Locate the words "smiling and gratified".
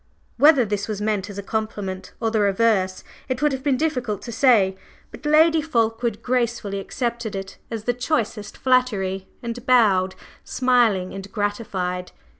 10.43-12.11